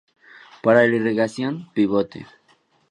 [0.63, 2.25] Para la irrigación: pivote.